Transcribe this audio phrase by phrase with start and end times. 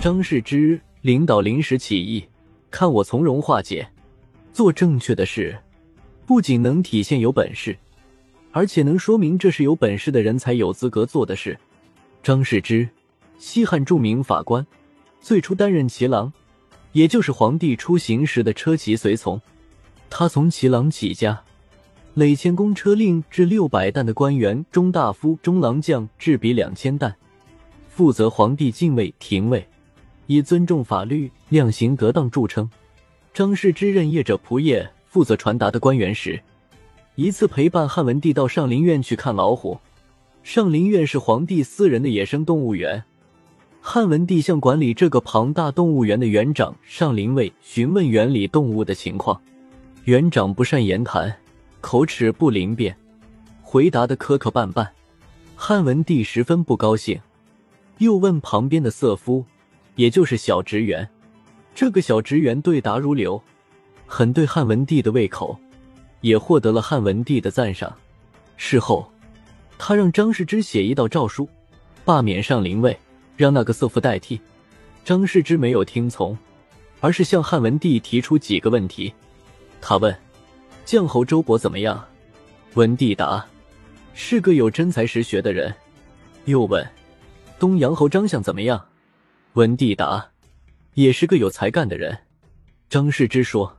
[0.00, 2.24] 张世之领导临时起义，
[2.70, 3.86] 看我从容化解，
[4.50, 5.54] 做正确的事，
[6.24, 7.76] 不仅能体现有本事，
[8.50, 11.58] 而且能说明这是有本事的人才有资格做的事。
[12.22, 12.88] 张世之，
[13.36, 14.66] 西汉著名法官，
[15.20, 16.32] 最初担任骑郎，
[16.92, 19.38] 也就是皇帝出行时的车骑随从。
[20.08, 21.44] 他从骑郎起家，
[22.14, 27.14] 累迁公车令至六百担的官员，中大夫、中郎将制比两千担，
[27.90, 29.68] 负责皇帝禁卫、廷尉，
[30.30, 32.70] 以尊重法律、量刑得当著称。
[33.34, 36.40] 张氏之任业者仆业负责传达的官员时，
[37.16, 39.76] 一次陪伴汉文帝到上林苑去看老虎。
[40.44, 43.02] 上林苑是皇帝私人的野生动物园，
[43.80, 49.42] 汉文帝向管理这个庞大动物园的园长上林卫询问园里动物的情况。
[50.04, 51.36] 园长不善言谈，
[51.80, 52.96] 口齿不灵便，
[53.62, 54.86] 回答的磕磕绊绊。
[55.56, 57.20] 汉文帝十分不高兴，
[57.98, 59.44] 又问旁边的瑟夫，
[59.96, 61.08] 也就是小职员。
[61.74, 63.40] 这个小职员对答如流，
[64.06, 65.58] 很对汉文帝的胃口，
[66.20, 67.96] 也获得了汉文帝的赞赏。
[68.56, 69.10] 事后，
[69.78, 71.48] 他让张世之写一道诏书，
[72.04, 72.98] 罢免上林卫，
[73.36, 74.40] 让那个色夫代替。
[75.04, 76.36] 张世之没有听从，
[77.00, 79.14] 而是向汉文帝提出几个问题。
[79.80, 80.14] 他问
[80.84, 82.04] ：“将侯周勃怎么样？”
[82.74, 83.42] 文帝答
[84.12, 85.74] ：“是个有真才实学的人。”
[86.44, 86.86] 又问
[87.58, 88.84] ：“东阳侯张相怎么样？”
[89.54, 90.30] 文帝答
[90.94, 92.16] ：“也是个有才干的人。”
[92.88, 93.78] 张世之说：“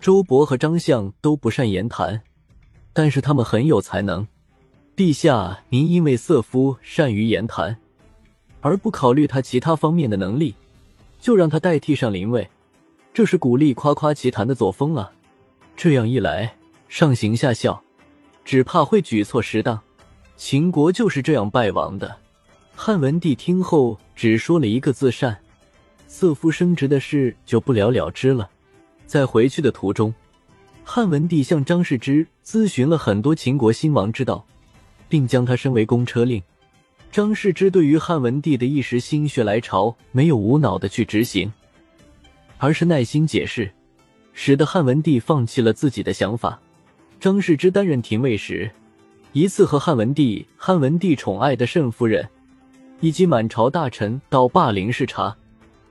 [0.00, 2.22] 周勃和张相都不善言谈，
[2.92, 4.26] 但是他们很有才能。
[4.96, 7.76] 陛下，您因为色夫善于言谈，
[8.60, 10.54] 而不考虑他其他方面的能力，
[11.20, 12.48] 就让他代替上林位，
[13.14, 15.12] 这是鼓励夸夸其谈的作风啊！”
[15.76, 16.56] 这样一来，
[16.88, 17.80] 上行下效，
[18.44, 19.80] 只怕会举措失当。
[20.36, 22.16] 秦国就是这样败亡的。
[22.78, 25.36] 汉文帝听后只说了一个字：善。
[26.06, 28.48] 色夫升职的事就不了了之了。
[29.06, 30.14] 在回去的途中，
[30.84, 34.44] 汉文帝向张世之咨询了很多秦国兴亡之道，
[35.08, 36.40] 并将他升为公车令。
[37.10, 41.50] 张世之对于汉文帝的一时心血来潮，没有无脑的去执行，
[42.58, 43.72] 而是耐心解释。
[44.34, 46.60] 使得汉文帝放弃了自己的想法。
[47.18, 48.70] 张世之担任廷尉时，
[49.32, 52.28] 一次和汉文帝、汉文帝宠爱的慎夫人
[53.00, 55.36] 以及满朝大臣到霸陵视察。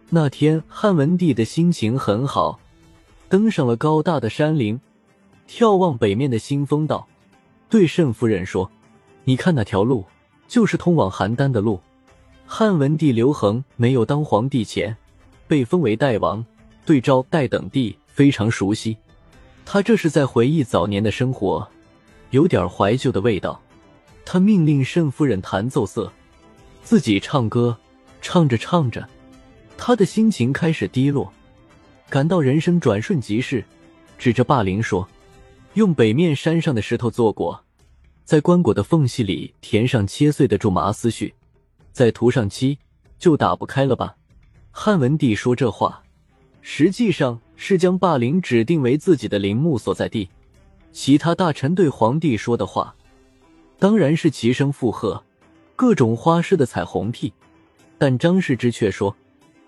[0.10, 2.60] 那天汉文帝的心情很好，
[3.30, 4.80] 登上了高大的山陵，
[5.48, 7.08] 眺望北面的新风道，
[7.70, 8.72] 对慎夫人说
[9.26, 10.06] ：“你看那条路，
[10.48, 11.80] 就是通往邯郸的路。
[12.46, 14.96] 汉文帝刘恒没有当皇帝前，
[15.48, 16.46] 被封为代王，
[16.86, 18.96] 对昭、代等地。”非常熟悉，
[19.66, 21.68] 他这是在回忆早年的生活，
[22.30, 23.60] 有点怀旧的味道。
[24.24, 26.10] 他命令慎夫人弹奏瑟，
[26.86, 27.76] 自己唱歌，
[28.22, 29.10] 唱着唱着，
[29.76, 31.34] 他的心情开始低落，
[32.10, 33.66] 感到人生转瞬即逝，
[34.20, 35.10] 指着霸陵说
[35.74, 37.60] ：“用北面山上的石头做果，
[38.24, 41.34] 在棺椁的缝隙里填上切碎的苎麻丝絮，
[41.92, 42.78] 再涂上漆，
[43.18, 44.16] 就打不开了吧？”
[44.70, 46.04] 汉文帝说这话。
[46.62, 50.30] 实际上是将霸陵指定为自己的陵墓所在地。
[50.92, 52.96] 其他大臣对皇帝说的话，
[53.80, 55.24] 当然是齐声附和，
[55.76, 57.32] 各种花式的彩虹屁。
[57.98, 59.16] 但张世之却说，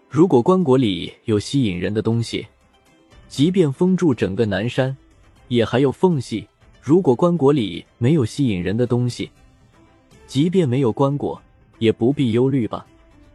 [0.09, 2.45] 如果棺椁里有吸引人的东西，
[3.27, 4.95] 即便封住整个南山，
[5.47, 6.45] 也还有缝隙；
[6.81, 9.29] 如果棺椁里没有吸引人的东西，
[10.25, 11.39] 即便没有棺椁，
[11.79, 12.85] 也不必忧虑吧。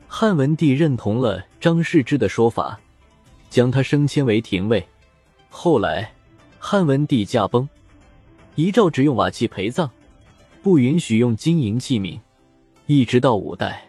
[0.07, 2.79] 汉文帝认同了张世之的说法。
[3.53, 4.83] 将他升迁为廷尉。
[5.51, 6.11] 后来，
[6.59, 7.69] 汉文帝驾崩，
[8.55, 9.91] 遗诏只用瓦器陪葬，
[10.63, 12.19] 不允许用金银器皿。
[12.93, 13.89] 一直到五代，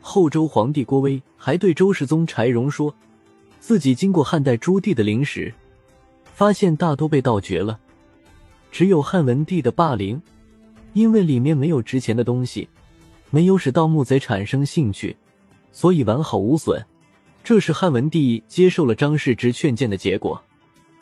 [0.00, 2.92] 后周皇帝郭威还对周世宗柴荣说，
[3.60, 5.54] 自己经过汉代朱棣的陵时，
[6.34, 7.78] 发现大多被盗掘了，
[8.72, 10.20] 只有汉文帝的霸陵，
[10.92, 12.68] 因为里面没有值钱的东西，
[13.30, 15.16] 没有使盗墓贼产生兴趣，
[15.70, 16.84] 所以完好无损。
[17.44, 20.42] 这是汉文帝接受了张世之劝谏的结果。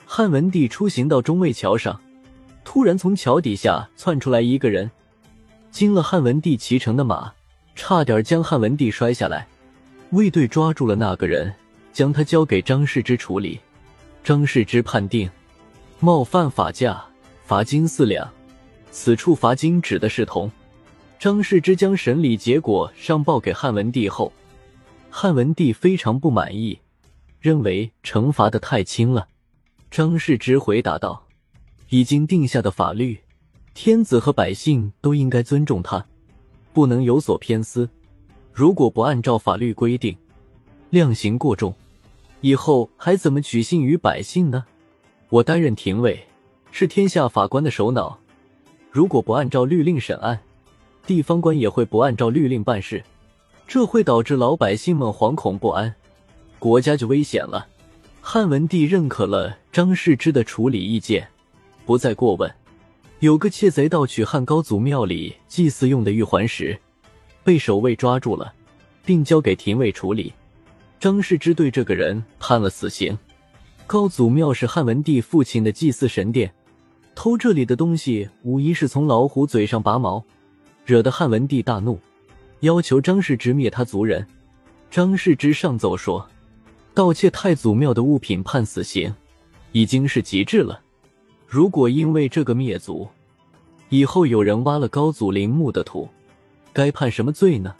[0.04, 1.98] 汉文帝出行到中卫桥上，
[2.64, 4.90] 突然从桥底下窜出来一个人，
[5.70, 7.32] 惊了汉文帝骑乘的马，
[7.74, 9.46] 差点将汉文帝摔下来。
[10.10, 11.54] 卫队抓住了那个人，
[11.92, 13.60] 将他交给张世之处理。
[14.24, 15.30] 张世之判定
[16.00, 17.02] 冒犯法驾，
[17.44, 18.28] 罚金四两。
[18.90, 20.50] 此处罚金指的是铜。
[21.18, 24.32] 张世之将审理结果上报给汉文帝后。
[25.10, 26.78] 汉文帝非常不满意，
[27.40, 29.28] 认为惩罚的太轻了。
[29.90, 31.26] 张世之回答道
[31.90, 33.18] ：“已经定下的法律，
[33.72, 36.04] 天子和百姓都应该尊重他，
[36.72, 37.88] 不能有所偏私。
[38.52, 40.16] 如果不按照法律规定，
[40.90, 41.74] 量刑过重，
[42.40, 44.64] 以后还怎么取信于百姓呢？
[45.28, 46.26] 我担任廷尉，
[46.70, 48.18] 是天下法官的首脑，
[48.90, 50.40] 如果不按照律令审案，
[51.06, 53.02] 地方官也会不按照律令办事，
[53.66, 55.94] 这会导致老百姓们惶恐不安，
[56.58, 57.66] 国家就危险了。
[58.20, 61.26] 汉文帝认可了张世之的处理意见，
[61.86, 62.52] 不再过问。
[63.20, 66.78] 有个窃贼盗取汉高祖庙里祭祀用的玉环石，
[67.44, 68.50] 被守卫抓住了，
[69.04, 70.32] 并交给廷尉处理。
[70.98, 73.16] 张世之对这个人判了死刑。
[73.86, 76.50] 高祖庙是汉文帝父亲的祭祀神殿，
[77.14, 80.24] 偷这里的东西无疑是从老虎嘴上拔毛，
[80.86, 82.00] 惹得汉文帝大怒，
[82.60, 84.26] 要求张世之灭他族人。
[84.90, 86.26] 张世之上奏说，
[86.94, 89.14] 盗窃太祖庙的物品判死刑，
[89.72, 90.80] 已经是极致了。
[91.52, 93.08] 如果因为这个灭族，
[93.88, 96.08] 以后有人挖了高祖陵墓的土，
[96.72, 97.74] 该判什么罪呢？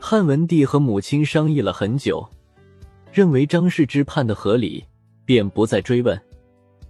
[0.00, 2.28] 汉文帝和母亲商议了很久，
[3.12, 4.84] 认为张世之判的合理。
[5.24, 6.20] 便不再追问。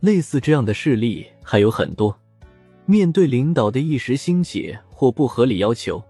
[0.01, 2.15] 类似这样的事例还有很多。
[2.85, 6.03] 面对领导的一时兴起或不合理要求，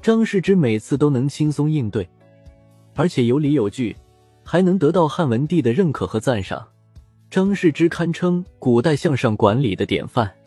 [0.00, 2.08] 张世之每次都能轻松应对，
[2.94, 3.96] 而且有理有据，
[4.44, 6.66] 还能得到汉文帝的认可和赞赏。
[7.30, 10.39] 张氏之堪称古代向上管理的典范。